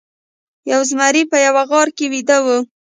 یو 0.71 0.81
زمری 0.89 1.23
په 1.31 1.37
یوه 1.45 1.63
غار 1.71 1.87
کې 1.97 2.05
ویده 2.13 2.37
و. 2.45 2.47